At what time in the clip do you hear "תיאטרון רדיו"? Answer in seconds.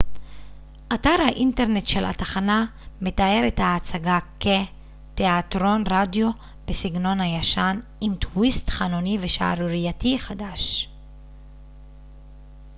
5.15-6.29